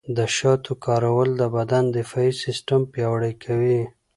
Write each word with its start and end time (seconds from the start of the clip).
د 0.17 0.19
شاتو 0.37 0.71
کارول 0.85 1.29
د 1.41 1.43
بدن 1.55 1.83
دفاعي 1.97 2.31
سیستم 2.43 2.81
پیاوړی 2.93 3.33
کوي. 3.43 3.81